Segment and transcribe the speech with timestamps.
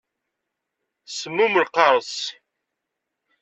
[1.17, 2.13] Semmum lqareṣ.